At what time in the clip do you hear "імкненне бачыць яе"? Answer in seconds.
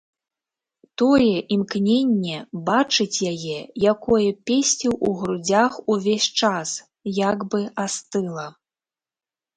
1.55-3.59